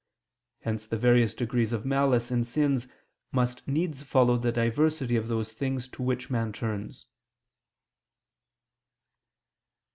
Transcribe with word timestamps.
Hence 0.61 0.87
the 0.87 0.97
various 0.97 1.35
degrees 1.35 1.71
of 1.71 1.85
malice 1.85 2.31
in 2.31 2.43
sins 2.43 2.87
must 3.31 3.67
needs 3.67 4.01
follow 4.01 4.35
the 4.35 4.51
diversity 4.51 5.15
of 5.15 5.27
those 5.27 5.53
things 5.53 5.87
to 5.89 6.01
which 6.01 6.27
man 6.27 6.51
turns. 6.53 7.05